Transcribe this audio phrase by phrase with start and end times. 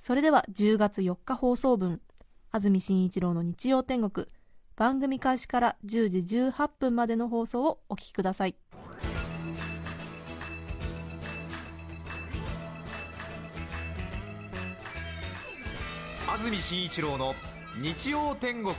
[0.00, 2.00] それでは10月4日放送分
[2.50, 4.26] 安住紳一郎の日曜天国。
[4.74, 8.56] 番組開始から10時18分までの放送をお聞きください。
[16.26, 17.34] 安住紳一郎の
[17.80, 18.74] 日曜天国。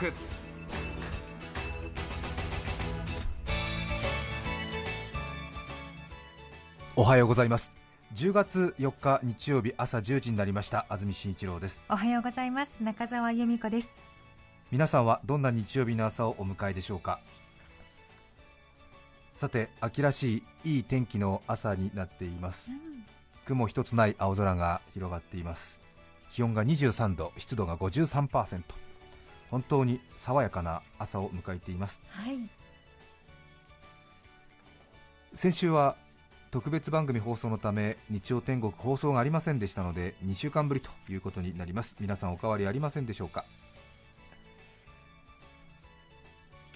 [6.96, 7.81] おはようございます
[8.14, 10.86] 10月4日日曜日朝10時になりました。
[10.90, 11.82] 安住紳一郎です。
[11.90, 12.84] おはようございます。
[12.84, 13.90] 中澤由美子です。
[14.70, 17.22] 皆さんはどんな日曜日の朝をお迎えでしょうか？
[19.34, 22.72] さて秋らしいいい天気の朝になっています、
[23.46, 25.80] 雲一つない青空が広がっています。
[26.34, 28.62] 気温が23度湿度が53%
[29.50, 32.02] 本当に爽やかな朝を迎えています。
[32.10, 32.38] はい。
[35.34, 35.96] 先週は
[36.52, 41.96] 特別番組放送のため日曜天国放送がありませんでしたので2週間ぶりということになります。
[42.02, 43.46] 皆さんお変わりありませんでしょうか。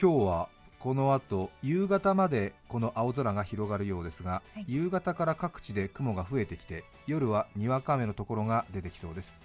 [0.01, 4.65] 今日はこの後夕方までこの青空が広がるようですが、はい。
[4.65, 9.35] 夕方から各地で雲が増えてきて夜はにわか雨のところが出てきそうです。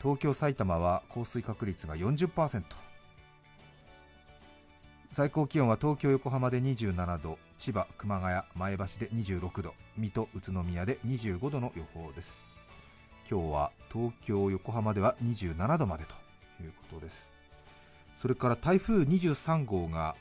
[0.00, 2.62] 東京埼玉は降水確率が40%
[5.16, 12.38] 最高気温は東京横浜で27度千葉熊谷前橋で26度水戸宇都宮で25度の予報です。
[13.30, 16.12] 今日は東京横浜では27度までと
[16.62, 17.32] いうことです。
[18.14, 20.16] それから台風23号が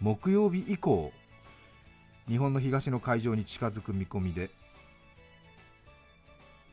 [0.00, 1.10] 木曜日以降
[2.28, 4.50] 日本の東の海上に近づく見込みで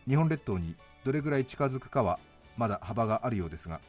[0.07, 2.19] 日本列島にどれぐらい近づくかは
[2.55, 3.81] まだ幅があるようですが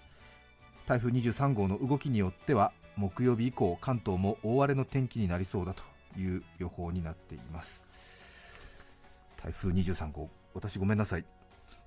[0.87, 5.83] 台風23号の動きによっては木曜日以降関東も大荒れの天気になりそうだと
[6.19, 7.87] いう予報になっています。
[9.43, 11.25] 台風23号私ごめんなさい。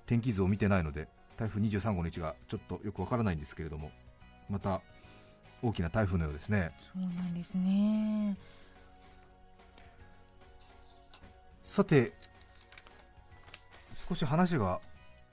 [0.06, 3.90] 天気図を見てないので台風23号の位置がちょっとよくわからないんですけれども
[4.48, 4.82] また
[5.62, 6.72] 大きな台風のようですね。
[6.92, 8.36] そうなんですね。
[11.64, 12.12] さて
[14.08, 14.80] 少し話が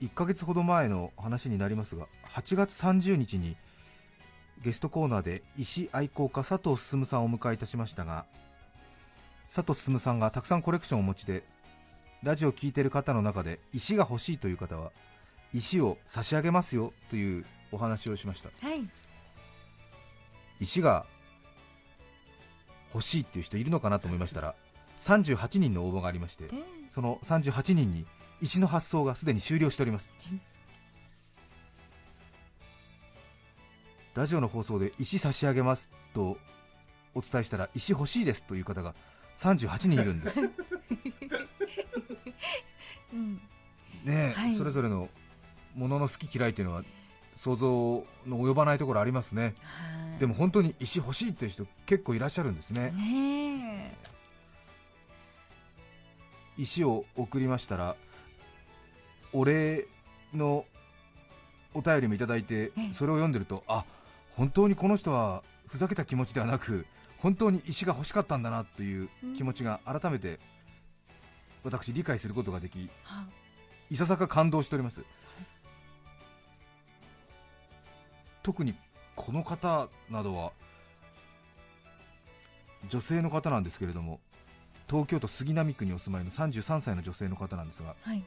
[0.00, 3.56] 1ヶ月ほど前の話になりますが8月30日に
[4.62, 8.26] ゲストコーナーで石愛好家佐藤進さんをお迎えいたしましたが
[9.54, 11.44] 佐藤進さんがたくさんコレクションをお持ちで
[12.22, 14.90] ラジオを聴いている方の中で石が欲しいという方は
[15.54, 18.50] 石を差し上げますよというお話をしました。
[18.60, 18.82] はい。
[20.60, 21.06] 石が
[22.92, 24.54] 欲しいっていう人いるのかなと思いましたら
[24.98, 26.54] 38人の応募がありましてで
[26.88, 28.06] その38人に
[28.40, 30.10] 石の発送がすでに終了しております
[34.18, 36.38] ラジオの放送で石差し上げますと
[37.14, 38.96] お伝えしたら石欲しいですという方が
[39.36, 40.42] 38人いるんです。
[40.42, 40.50] ね
[43.14, 43.40] うん。
[44.08, 44.56] え、はい。
[44.56, 45.08] それぞれの
[45.76, 46.82] ものの好き嫌いというのは
[47.36, 47.68] 想像
[48.26, 49.54] の及ばないところありますね。
[49.62, 50.18] はい。
[50.18, 52.90] でも本当に石欲しいという人結構いらっしゃるんですね。
[52.90, 53.96] ね
[56.58, 57.94] 石を送りましたら
[59.32, 59.86] お礼
[60.34, 60.64] の
[61.72, 62.92] お便りもいただいてええ。
[62.92, 63.84] それを読んでるとあ
[64.38, 66.86] 本当にこの人はふざけた気持ちではなく
[67.18, 70.38] 本当に石が欲しかったんだなという気持ちが改めて
[71.64, 73.24] 私理解することができは
[73.90, 75.02] いささか感動しております。
[78.44, 78.74] 特に
[79.16, 80.52] この方などは
[82.88, 84.20] 女性の方なんですけれども
[84.88, 88.24] 東京都杉並区にお住まいの33歳の女性の方なんですがはい。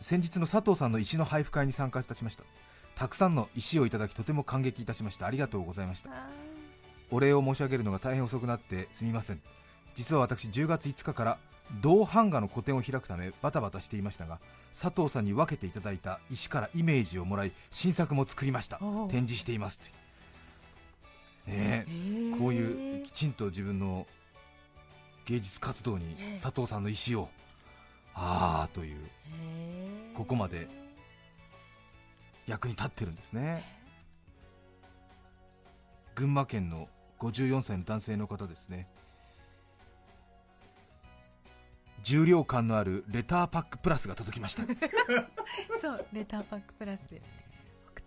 [0.00, 2.44] 先日の佐藤さんの石の配布会に参加いたしました
[2.96, 5.26] たくさんの石をいただきとても感激いたしました。
[5.26, 6.10] ありがとうございました。
[6.10, 6.28] あ
[7.10, 9.40] お礼を申し上げるのが大変遅くなってすみません。
[9.94, 11.38] 実は私10月5日から
[11.80, 14.38] 銅版画の個展を開くためバタバタしていましたが
[14.72, 18.78] 佐藤さんに分けていただいた石からイメージをもらい新作も作りました。
[19.10, 19.78] 展示しています
[21.46, 21.86] とね
[22.38, 24.06] こういうきちんと自分の
[25.26, 26.40] 芸術活動にええ。
[26.40, 27.28] 佐藤さんの石を。
[28.14, 28.96] ああという。
[30.14, 30.68] ここまで
[32.46, 33.64] 役に立ってるんですね。
[36.14, 36.88] 群馬県の
[37.18, 38.88] 54歳の男性の方ですね。
[42.02, 44.62] 重量感のあるレターパックプラスが届きました。
[45.82, 47.20] そうレターパックプラスで。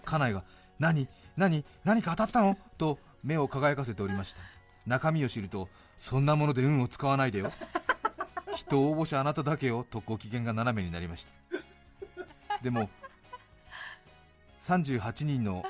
[0.05, 0.43] 家内が
[0.79, 2.57] 何何何か当たったの？
[2.77, 4.39] と目を輝かせておりました。
[4.85, 7.51] 中身を知るとそんなもので運を使わないでよ。
[8.55, 9.85] きっと応募者あなただけよ。
[9.89, 11.31] とご機嫌が斜めになりました。
[12.63, 12.89] でも
[14.59, 15.63] 38人の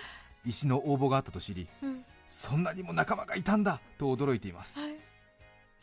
[0.46, 2.06] 石の応募があったと知り、うん。
[2.28, 4.80] そんなにも仲間がいたんだと驚いています。
[4.80, 4.96] はい。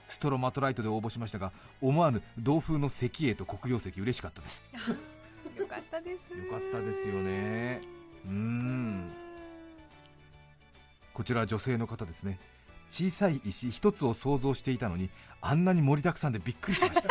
[0.08, 4.62] ストロマトライトで応募しましたが思わぬ同風の石英と黒曜石嬉しかったです。
[5.58, 6.32] よかったです。
[6.32, 7.80] よかったですよね。
[8.24, 9.12] うーん。
[11.12, 12.38] こちらは女性の方ですね。
[12.90, 15.10] 小さい石一つを想像していたのに
[15.40, 17.08] あんなに盛りだくさんでびっくりしました、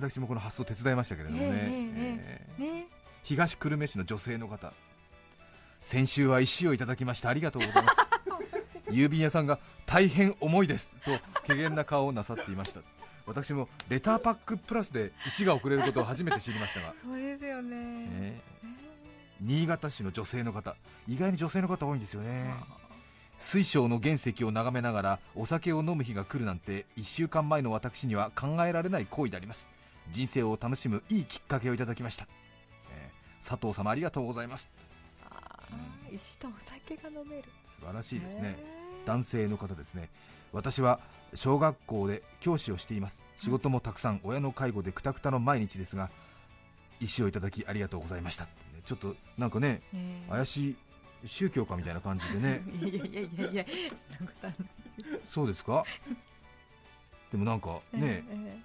[0.00, 2.48] 私もこの発想手伝いましたけれどもね、
[3.22, 4.72] 東久留米市の女性の方。
[5.82, 7.96] 先週は石をいただきましたありがとうございます。
[8.90, 12.80] 郵便屋さんが大変重いですと怪げな顔をなさっていました。
[13.26, 17.76] 私もレターパックプラスで石が送れることを初めて知りましたが、そうですよね。
[17.76, 18.70] ええ
[19.42, 20.76] 新潟市の女性の方。
[21.08, 22.52] 意外に女性の方多いんですよね。
[23.38, 29.66] 水晶の原石を眺めながらお酒を飲む日が来るなんて1週間前の私には考えられない行為であります
[30.10, 32.26] 人生を楽しむいいきっかけをいただきました、
[32.92, 34.70] えー佐藤様ありがとうございます。
[35.24, 37.44] あー石とお酒が飲める。
[37.80, 38.56] 素晴らしいですね。
[39.06, 40.10] 男性の方ですね。
[40.52, 41.00] 私は
[41.34, 43.22] 小学校で教師をしています。
[43.38, 46.10] 仕事もたくさん親の介護でくたくたの毎日ですが
[47.00, 48.46] 石をいただきありがとうございました。
[48.84, 50.76] ちょっとなんかねね怪しい
[51.26, 52.62] 宗教家みたいな感じでね。
[52.78, 53.64] いやいやいやいや
[55.30, 55.84] そうですか？
[57.32, 58.58] でもなんかね、ええ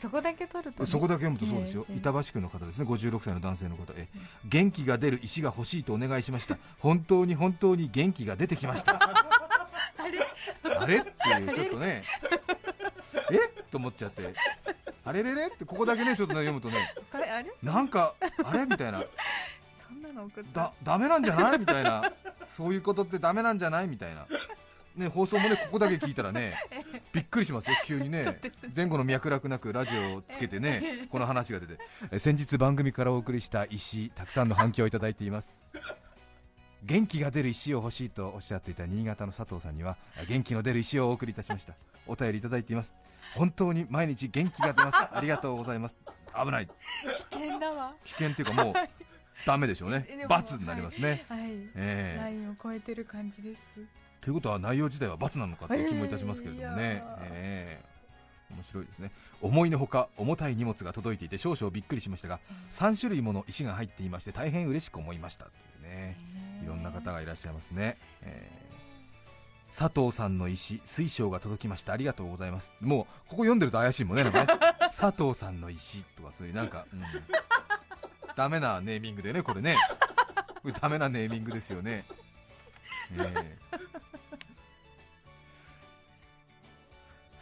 [0.00, 0.88] そこだけ取るとね。
[0.90, 2.84] そこだけ読むとそうですよ、ええ板橋区の方ですね。
[2.86, 3.84] 56歳の男性の方。
[3.94, 4.08] え。
[4.44, 6.58] 元気が出る石が欲しいとお願いしました。
[6.80, 8.98] 本当に本当に元気が出てきました。
[8.98, 10.20] あれ？
[10.80, 10.96] あれ？
[10.98, 11.08] って
[11.40, 12.04] いうちょっとね。
[13.30, 13.38] え？
[13.70, 14.34] と思っちゃって。
[15.04, 15.46] あれれれ？
[15.46, 16.94] ってここだけねちょっとね読むとね。
[17.10, 17.52] これあれ？
[17.62, 18.64] なんかあれ？
[18.66, 19.04] みたいな。
[19.88, 20.60] そんなの送った？
[20.60, 21.58] だダメなんじゃない？
[21.58, 22.12] みたいな。
[22.56, 23.88] そういうことってダメなんじゃない？
[23.88, 24.26] みたいな
[24.96, 26.54] ね放送もねここだけ聞いたらね
[27.12, 28.40] びっくりしますよ急にね。
[28.74, 31.78] 前後の脈絡なくラジオをつけてねこの話が出て。
[32.10, 35.50] え先日番組からお送りした石たくさんの反響をいただいています。
[36.84, 39.96] 元気が出る石を欲しいとおっしゃっていた新潟の佐藤さんには
[40.26, 41.74] 元気の出る石をお送りいたしました。
[42.06, 42.92] お便りいただいています。
[43.34, 44.98] 本当に毎日元気が出ます。
[45.12, 45.96] ありがとうございます。
[46.34, 46.66] 危ない。
[47.30, 47.94] 危険だわ。
[48.04, 48.74] 危険っていうかもう
[49.46, 50.06] ダメでしょうね。
[50.28, 51.40] 罰になりますね、はい。
[51.74, 52.20] ええ。
[52.20, 57.92] ラインを超えてる感じですということは内容自体は罰なのかという気もいたしますけれどもね、ええ
[58.54, 59.10] 面白いですね。
[59.40, 62.38] 思いのほか重たい荷物が届いていて少々びっくりしましたが
[62.70, 66.18] 3種類もの石が入っていまして大変嬉しく思いましたというね。
[66.62, 68.72] いろんな方がいらっしゃいますね、ええ
[69.76, 71.94] 佐藤さんの石水晶が届きました。
[71.94, 72.74] ありがとうございます。
[72.80, 74.60] もうここ読んでると怪しいもんねなんかね。
[74.94, 77.02] 佐藤さんの石とかそういうなんか、うん、
[78.36, 79.78] ダメなネーミングでねこれね。
[80.60, 82.04] これダメなネーミングですよね。
[83.18, 83.71] ええ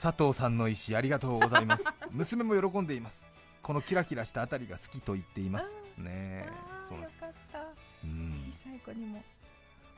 [0.00, 1.84] 佐藤さんの石ありがとうございます。
[2.10, 3.26] 娘も喜んでいます。
[3.62, 5.76] このキラキラしたあたりが好きと言っています。
[5.98, 6.48] ね
[6.88, 6.98] そう
[8.04, 8.32] うん。
[8.32, 9.22] 小さい子にも。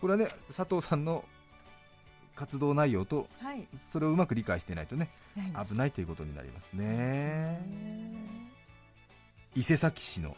[0.00, 1.25] これはね佐藤さんの
[2.34, 3.69] 活動内容とはい。
[3.93, 7.60] それをうまく理解していないとねはい危ないということになりますね。
[9.54, 10.37] 伊勢崎市の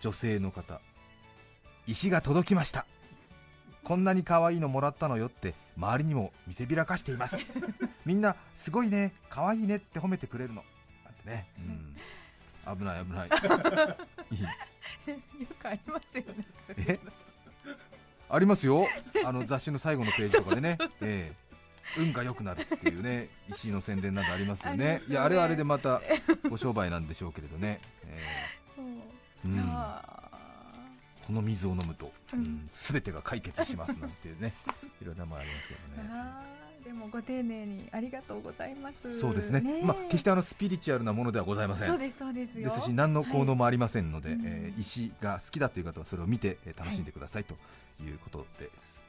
[0.00, 0.80] 女性の方
[1.86, 2.84] 石が届きました
[3.88, 7.38] こんなに可愛いのもらったのよって周りにも見せびらかしています。
[8.04, 10.62] みんなすごいね可愛いねって褒めてくれるの。
[11.06, 11.62] なんてね、う
[12.70, 13.28] ん、危ない危な い。
[13.30, 13.38] よ
[15.58, 16.46] くありますよね
[16.86, 16.98] え？
[18.28, 18.86] ありますよ。
[19.24, 20.76] あの雑誌の最後のページとかでね。
[21.00, 21.48] ええ。
[21.96, 24.98] 運が良くなるっていうね石井の宣伝などありますよね。
[24.98, 25.02] ね。
[25.08, 26.02] いやあれはあれでまた
[26.50, 28.20] ご商売なんでしょうけれどね、え
[31.28, 34.54] この水を飲むと、ううんん、全てが解決しますなんてね
[35.00, 36.10] いろんなものありますけどね。
[36.82, 39.20] でもご丁寧にありがとうございます。
[39.20, 39.62] そうですね。
[39.82, 39.84] え。
[39.84, 41.88] まあ、決してあのスピリチュアルなものではございません。
[41.88, 42.70] そうですそうですよ。
[42.70, 44.38] ですし何の効能もありませんので、はい。
[44.42, 47.58] えー石が好きだという方はそれを見て、えー楽しんでくださいと
[48.02, 49.04] いうことです、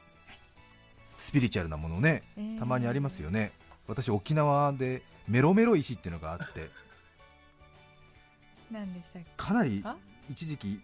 [1.16, 2.58] スピリチュアルなものねえー。
[2.58, 3.52] たまにありますよね、
[3.86, 6.68] 私沖縄でメロメロ石っていうのがあって。
[8.70, 9.28] 何でしたっけ？
[9.38, 9.96] かなりあ
[10.28, 10.80] 一時期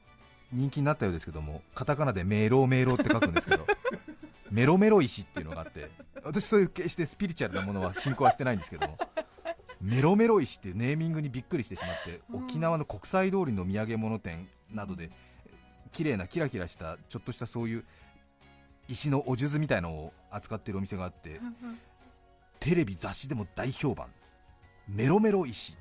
[0.52, 3.66] 人気になったようですけどもカタカナでメロメロって書くんですけど
[4.50, 5.90] メロメロ石っていうのがあって
[6.22, 8.98] 私そういう決してスピリチュアルなものは信仰はしてないんですけども
[9.80, 12.44] メロメロ石っていうネーミングにびっくりしてしまって、うん。
[12.44, 15.10] 沖縄の国際通りの土産物店などで
[15.92, 17.84] 綺麗なキラキラしたちょっとしたそういう
[18.88, 21.40] 石のお数珠みたいのを扱っているお店があって
[22.60, 24.08] テレビ雑誌でも大評判。
[24.88, 25.76] メロメロ石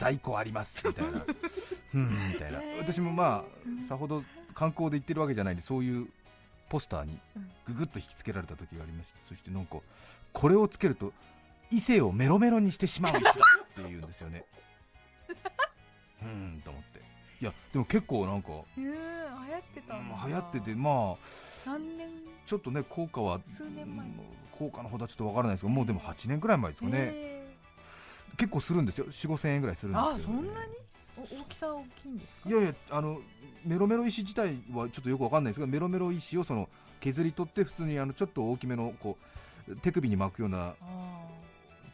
[0.00, 1.24] 在庫ありますみたいな。
[1.94, 2.58] うんみたいな。
[2.78, 6.08] 私もまあさほど観光で行ってるわけじゃないんでそういう
[6.70, 7.20] ポスターに
[7.66, 9.78] ぐぐっと引きつけられた時がありましてそしてなんか
[10.32, 11.12] これをつけると
[11.70, 13.34] 異性をメロメロにしてしまう石だっ
[13.74, 14.44] て言うんですよね。
[16.22, 17.00] うんと思って。
[17.42, 20.26] いやでも結構なんか、えー、流行ってたんだ。
[20.26, 21.16] 流行っててまあ
[22.46, 23.40] ちょっとね効果は
[24.52, 27.39] 効果のほどはちょっとわからないですけどもうでも8年くらい前ですかね、え
[28.40, 29.06] 結構するんですよ。
[29.06, 30.72] 4 5千円ぐらいするんーですけど、あそんなに？
[31.18, 32.48] お大きさ大きいんですか？
[32.48, 33.20] いやいやあの
[33.66, 36.68] メロメロ石自体はちょっとよくわかんないですがメロメロ石をその
[37.00, 39.18] 削り取って普通にあのちょっと大きめのこ
[39.68, 41.20] う手首に巻くようなあ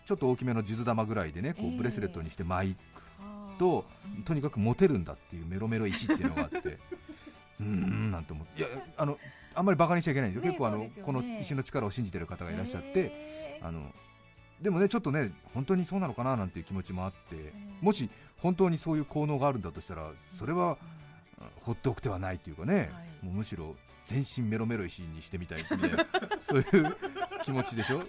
[0.04, 3.54] ちょっと大きめの数珠玉ぐらいでねこええうブレスレットにして巻くーあ。
[3.56, 3.84] ーと、
[4.24, 6.78] とにかくモテるんだっていうメロメロ石っていうのがあって。
[7.58, 8.60] うーんなんて思って。
[8.60, 9.18] いやあの
[9.54, 10.92] あんまりバカにしちゃいけないんですよ、ね結構あの、ね。
[11.02, 13.66] この石の力を信じてる方がいらっしゃって、えー。
[13.66, 13.92] あの
[14.60, 17.52] でもねちょっとね本当にそうなのかななんていう気持ちもあって、ん。
[17.80, 18.08] もし
[18.38, 20.76] 本当にそういう効能があるんだとしたらそれは
[21.62, 23.26] 放っておく手はないというかね、はい。
[23.26, 23.75] もうむしろ
[24.06, 26.06] 全身メロメロ石にしてみたいみたいな
[26.40, 26.96] そういう
[27.42, 28.02] 気持ちでしょ？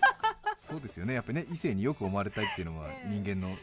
[0.57, 1.13] そうですよね。
[1.13, 3.09] やっぱりね異性によく思われたいっていうのはええ。
[3.09, 3.55] 人間の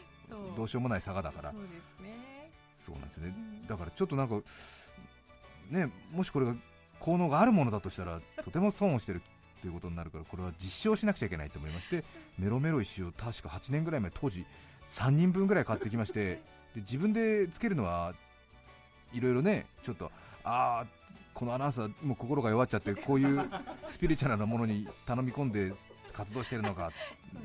[0.55, 1.51] どうしようもない差がだから。
[1.51, 2.51] そうですね。
[2.85, 3.33] そうなんですね。
[3.35, 3.67] うん。
[3.67, 4.41] だからちょっとなんか
[5.69, 6.55] ねもしこれが
[6.99, 9.21] 効能があるものだとしたらとても損をしてる
[9.61, 12.03] ということになるからこれは実証しなくちゃいけないと思いまして
[12.37, 14.45] メロメロ石を確か8年ぐらい前当時
[14.89, 16.35] 3人分ぐらい買ってきまして
[16.75, 18.13] で自分でつけるのは
[19.13, 20.11] いろいろねちょっと
[20.43, 20.85] ああ
[21.33, 23.41] このアナウンサーもう心が弱っちゃってこういう
[23.85, 25.73] スピリチュアルなものに頼み込んで
[26.13, 26.91] 活動してるのか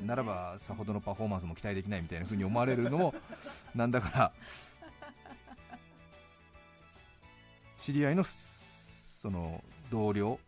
[0.05, 3.13] ならばさほどのパフォーマンスも期待できないみたいな風に思われるのも
[3.75, 4.31] なんだから
[7.77, 10.39] 知り合いのその同僚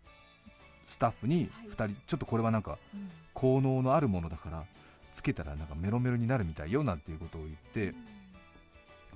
[0.87, 3.09] スタッフに2人、ちょっとこれはなんかうん。
[3.33, 4.63] 効能のあるものだから
[5.11, 7.95] つけたらなんかメロメロになるみたいよなんていうことを言って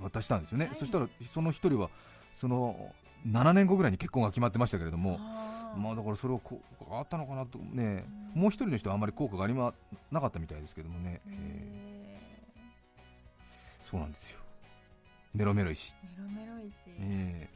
[0.00, 0.74] 渡したんですよね、はい。
[0.74, 1.88] そしたらその1人は
[2.34, 2.92] その
[3.26, 5.18] 7年後ぐらいに結婚が決まってましたけれども
[5.76, 9.72] まあだからそれは効果があったのかなとね、もう1人の人はあまり効果がありま
[10.10, 13.88] なかったみたいですけどもね、えへー。
[13.88, 14.40] そうなんですよ。
[15.32, 17.48] メロメロ石、ーメロメロ石、え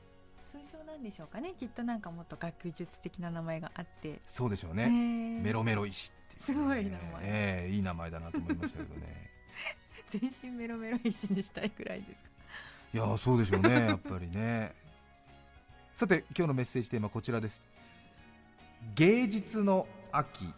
[0.52, 1.54] 通称なんでしょうかね。
[1.58, 4.08] きっとなんかもっと学術的な名前があって。
[4.08, 4.86] ーそうでしょうね。
[4.88, 6.62] ね、メロメロ石っていうね。
[6.62, 6.98] すごい名前。
[7.22, 9.30] ええいい名前だなと思いましたけどね。
[10.10, 10.20] 全
[10.52, 12.30] 身メロメロ石にしたいくらいですか。
[12.92, 13.70] いやーそうでしょうね。
[13.70, 14.74] やっぱりね。
[15.94, 17.62] さて今日のメッセージテーマはこちらです。
[18.94, 20.52] 芸術の秋。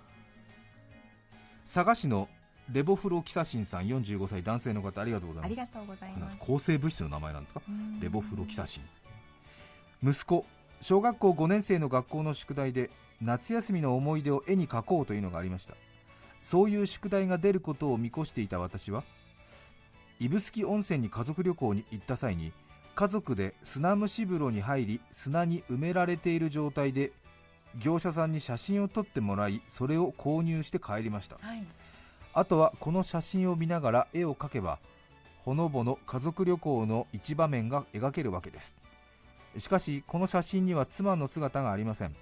[1.72, 2.28] 佐賀市の
[2.72, 5.50] レボフロキサシンさん45歳男性の方ありがとうございます。
[5.50, 6.36] ありがとうございます。
[6.38, 7.62] 抗生物質の名前なんですか？
[7.68, 8.00] うん。
[8.00, 8.82] レボフロキサシン
[10.04, 10.44] 息子
[10.82, 12.90] 小学校5年生の学校の宿題で
[13.22, 15.74] 夏休みの思い出を絵に描こうというのがありました。
[16.42, 19.02] そういう宿題が出ることを見越していた私は
[20.18, 22.52] 指宿温泉に家族旅行に行った際に
[22.94, 27.12] 家族で砂蒸し風呂に入り砂に埋められている状態で
[27.78, 31.38] 業者さんに写真を撮ってもらいそれを購入して帰りました。
[31.40, 31.64] はい。
[32.34, 34.80] あとはこの写真を見ながら絵を描けば
[35.44, 38.74] ほのぼの家族旅行の一場面が描けるわけです
[39.58, 42.14] しかしこの写真には妻の姿がありません。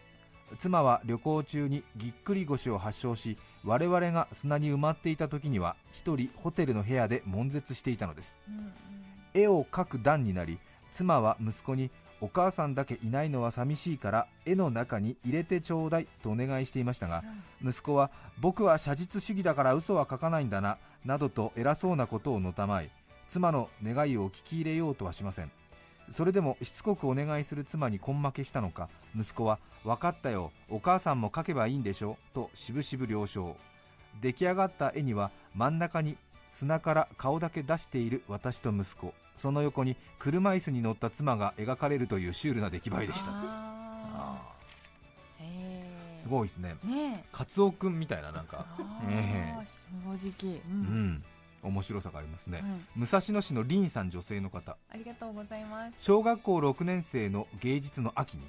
[0.59, 8.37] 妻は旅行中にぎっくり腰を発症し我々が砂に埋まっていた時には一人ホテルの部屋で悶絶していたのです。
[8.49, 8.73] うんうん。
[9.35, 10.59] 絵を描く段になり
[10.91, 17.25] 妻は息子にお母さんだけいないのは寂しいから絵の中に入れてちょうだいとお願いしていましたが
[17.65, 22.91] 息子は僕は写実主義だから嘘は書かないんだななどと偉そうなことをのたまい
[23.29, 25.51] 妻の願いを聞き入れようとはしません
[26.13, 33.57] それでもしつこくお願いする妻に根負けしたのか息子は分かったよお母さんも描けばいいんでしょとしぶしぶ了承。
[34.21, 36.19] 出来上がった絵には真ん中に
[36.51, 39.15] 砂から顔だけ出している私と息子。
[39.37, 43.33] その横に車椅子に乗った妻が描かれるというシュールな出来栄えでした。
[46.19, 46.77] すごいですね。
[46.85, 47.25] ねえ。
[47.33, 48.67] カツオくんみたいななんか。
[48.79, 50.57] あえー正直。
[50.57, 51.25] ううんん
[51.63, 52.61] 面白さがありますね、
[52.97, 54.77] うん武蔵野市のリンさん女性の方。
[54.91, 55.95] ありがとうございます。
[55.99, 58.45] 小学校6年生の芸術の秋に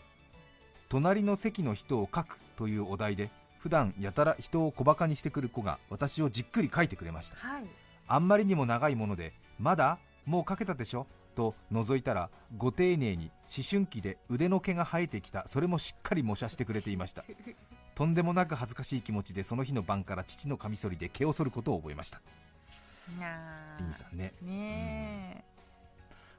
[0.89, 3.29] 隣の席の人を描くというお題で
[3.59, 7.37] 普段やたら人を小バカにしてくる子が私をじっくり描いてくれました。
[7.37, 7.63] はい。
[8.07, 11.07] あんまりにも長いものでまだもう描けたでしょ？
[11.35, 15.47] と覗いたらご丁寧に思春期で腕の毛が生えてきた。
[15.47, 17.23] それもしっかり模写してくれていました。
[17.95, 22.21] とんでもなく恥ずかしい気持ちでその日の晩から父のカミソリで毛を剃ることを覚えました
[23.79, 24.33] リンさんね。
[24.41, 25.43] ねえ。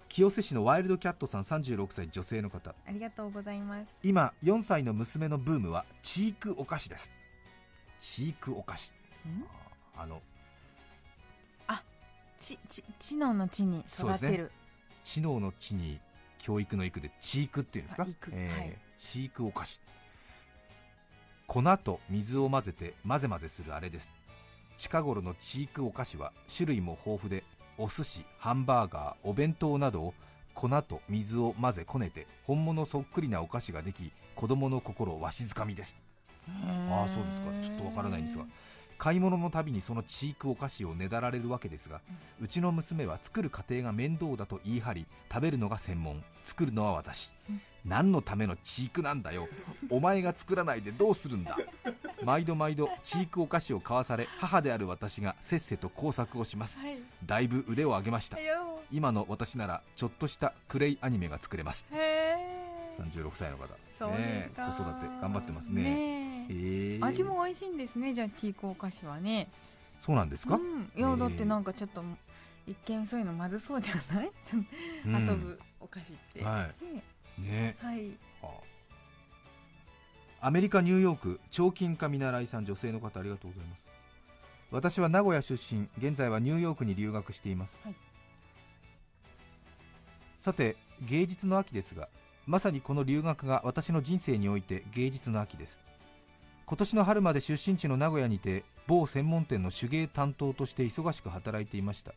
[0.09, 2.71] 清瀬市のワイルドキャットさん36歳女性の方。
[2.71, 3.89] ありがとうございます。
[4.03, 7.13] 今4歳の娘のブームはチークお菓子です。
[8.01, 8.93] チークお菓子。
[9.97, 10.23] あの。
[12.41, 14.29] ちち知能の地にそうですね。
[14.29, 14.53] 育てる、
[15.03, 15.99] 知能の知に
[16.39, 18.07] 教育の育でチークっていうんですか？
[18.33, 18.79] えーはい。
[18.99, 19.81] チークお菓子。
[21.47, 24.11] 粉と水を混ぜて混ぜ混ぜするあれです
[24.77, 27.45] 近頃のチークお菓子は種類も豊富で
[27.79, 30.15] お寿司ハンバーガーお弁当などを
[30.55, 35.97] 粉と水を混ぜこねて本物そっくりなお菓子ができ子供の心をわしづかみです。
[36.49, 37.51] ああそうですか。
[37.63, 38.45] ちょっとわからないんですが
[38.99, 42.01] 買い物のたびにそのチークお菓子をねだられるわけですが、
[42.41, 46.23] うちの娘は作る過程が面倒だと言い張り食べるのが専門。
[46.45, 47.33] 作るのは私、
[47.85, 49.49] 何のためのチークなんだよ。
[49.91, 51.57] お前が作らないでどうするんだ。
[52.23, 56.79] 毎度毎度チークお菓子を買わされ母である私がせっせと工作をします。
[56.79, 56.99] はい。
[57.25, 58.39] だいぶ腕を上げました。
[58.93, 61.87] 今の私ならちょっとしたクレイアニメが作れます。
[61.93, 62.55] へえ
[62.99, 63.67] 36歳の方。
[64.09, 65.83] ねえ子育て頑張ってますね。
[65.83, 67.05] ねええー。
[67.05, 69.49] 味も美味しいんですねじゃあチークお菓子はね。
[69.99, 72.03] そうなんですか、うん、いやだってなんかちょっと
[72.67, 74.31] 一見そういうのまずそうじゃない、
[75.07, 76.43] うん遊ぶお菓子って。
[76.43, 77.03] はね
[77.39, 77.77] ね。
[77.81, 78.11] はい。
[80.41, 83.85] アメリカ・ニューヨーク彫金家見習いさん女性の方ありがとうございます。
[84.71, 87.95] 私は名古屋出身現在はニューヨークに留学しています、はい。
[90.39, 92.09] さて芸術の秋ですが
[92.47, 95.81] まさにこの留学が私の人生において芸術の秋です
[96.67, 102.13] 今年の春まで出身地の名古屋にて某専門店の手芸担当として忙しく働いていました。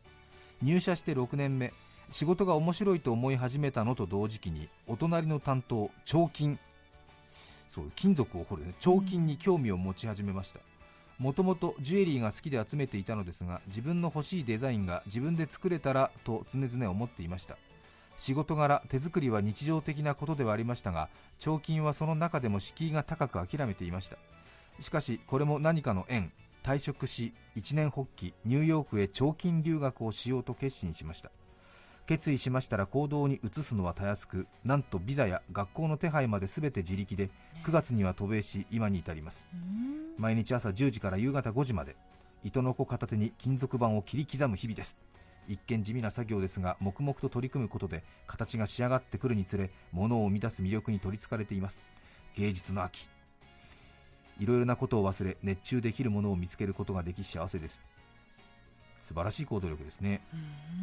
[0.62, 1.74] 入社して6年目。
[2.10, 6.58] 仕事が面白いと思い始めたのと同時期にお隣の担当彫金。
[7.70, 10.60] そう金属を掘る、ね、彫金に興味を持ち始めました。
[11.20, 17.58] もともとジュエリーが好きで集めていたのですが自分の欲しいデザインが自分で作れたらと常々思っていました。
[18.18, 24.18] 仕事柄手作りは日常的なことではありましたが彫金はその中でも敷居が高く諦めていました。
[24.80, 26.32] しかしこれも何かの縁。
[26.64, 31.32] 退職し一年発起ニューヨークへ彫金留学をしようと決心しました。
[32.08, 37.30] 決意しましたら行動に移すのはたやすくなんとビザや学校の手配まで全て自力で
[37.66, 39.46] 9月には渡米し今に至ります。
[39.54, 40.14] うん。
[40.18, 41.96] 毎日朝10時から夕方5時まで
[42.44, 44.98] 糸の子片手に金属板を切り刻む日々です。
[45.48, 51.80] 一見地味な作業ですが黙々と取り組むことで形が仕上がってくるにつれ物を生み出す魅力に取りつかれています。
[52.36, 53.10] 芸術の秋
[54.40, 57.82] いろいろなことを忘れ熱中できるものを見つけることができ幸せです。
[59.02, 60.22] 素晴らしい行動力ですね。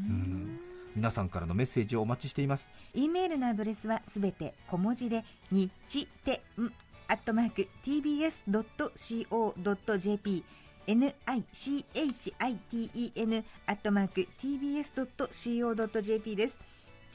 [0.09, 0.61] うん。
[0.97, 2.71] 皆さんからのメッセージをお待ちしています。
[2.95, 5.71] E メールのアドレスはすべて小文字で日
[6.25, 6.40] 天
[7.09, 10.45] アットマーク tbs.co.jp
[10.87, 16.59] nichiten アットマーク tbs.co.jp です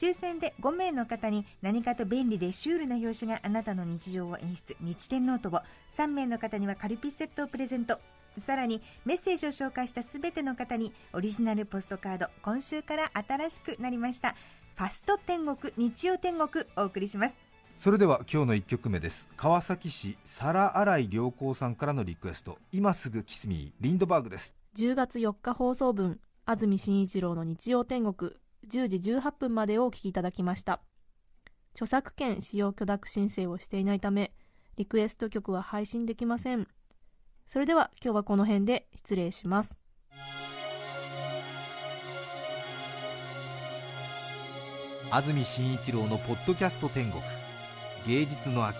[0.00, 4.74] 抽選で5名の方に何かと便利でシュールな表紙があなたの日常を演出。
[4.80, 5.60] 日天ノートを。
[5.94, 8.00] 3名の方にはカルピスセットをプレゼント。
[8.38, 12.28] さらにメッセージを紹介したすべての方にオリジナルポストカード。
[12.40, 14.34] 今週から新しくなりました。
[14.76, 16.64] ファスト天国日曜天国。
[16.78, 17.34] お送りします。
[17.76, 19.28] それでは今日の1曲目です。
[19.36, 22.56] 川崎市皿洗い良子さんからのリクエスト。
[22.72, 24.54] 今すぐキスミーリンドバーグです。
[24.78, 28.32] 10月4日放送分安住紳一郎の日曜天国
[28.68, 30.80] 10時18分までをお聞きいただきました。
[31.72, 34.32] 著作権使用許諾申請をしていないため
[34.76, 36.66] リクエスト曲は配信できません。
[37.46, 39.78] それでは今日はこの辺で失礼します。
[45.12, 47.20] 安住紳一郎のポッドキャスト天国。
[48.06, 48.78] 芸術の秋。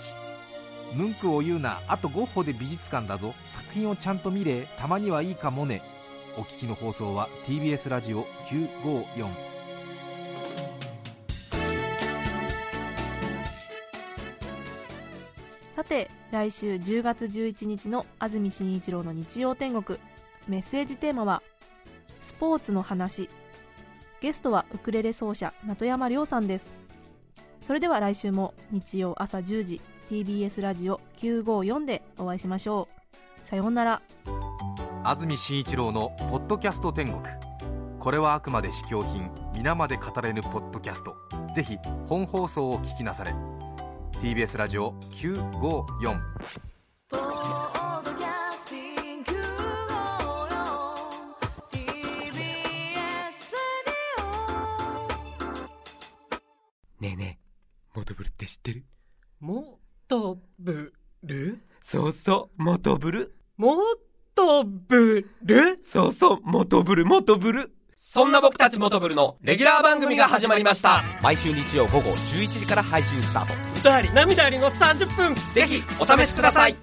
[0.95, 3.35] ムンクを言うなあとゴッホで美術館だぞ。
[3.55, 5.83] 作品をちゃんと見れたまにはいいかもね。
[6.37, 9.50] お聞きの放送は TBS ラジオ954
[15.91, 19.99] て来週10月11日の安住紳一郎の日曜天国。
[20.47, 21.43] メッセージテーマは
[22.21, 23.29] スポーツの話。
[24.21, 26.71] ゲストはウクレレ奏者的山亮さんです。
[27.61, 32.87] それでは来週も日曜朝10時 TBS ラジオ954でお会いしましょ
[33.45, 33.49] う。
[33.49, 34.03] さようなら。
[35.03, 37.21] 安住紳一郎のポッドキャスト天国。
[37.99, 41.17] これはあくまで試供品皆まで語れぬポッドキャスト。
[41.53, 43.35] ぜひ本放送を聞きなされ。
[44.21, 46.21] TBS ラジオ954
[47.09, 50.47] ポッドキャスティングを
[51.71, 51.87] TBS
[52.27, 53.31] ラ
[56.39, 56.41] ジ
[57.01, 58.85] ねえねえ、モトブルって知ってる？
[59.41, 63.35] もとぶるそうそう、モトブル。
[63.57, 63.79] も
[64.35, 67.73] とぶるそうそう、モトブル、モトブル。
[67.97, 71.03] そんな僕たちモトブルのレギュラー番組が始まりました。
[71.23, 73.70] 毎週日曜午後11時から配信スタート。
[73.81, 76.77] 歌あり涙ありの30分ぜひ、お試しください。